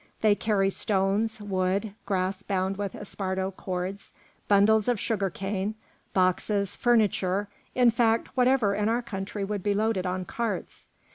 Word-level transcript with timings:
They 0.21 0.33
carry 0.33 0.71
stones, 0.71 1.39
wood, 1.39 1.93
grass 2.07 2.41
bound 2.41 2.75
with 2.77 2.93
esparto 2.95 3.55
cords, 3.55 4.13
bundles 4.47 4.87
of 4.87 4.99
sugar 4.99 5.29
cane, 5.29 5.75
boxes, 6.11 6.75
furniture, 6.75 7.49
in 7.75 7.91
fact, 7.91 8.29
whatever 8.35 8.73
in 8.73 8.89
our 8.89 9.03
country 9.03 9.43
would 9.43 9.61
be 9.61 9.75
loaded 9.75 10.07
on 10.07 10.25
carts. 10.25 10.87